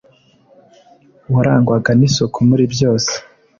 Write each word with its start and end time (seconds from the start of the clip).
warangwaga 1.33 1.91
n'isuku 1.99 2.37
muri 2.49 2.63
byose 2.73 3.13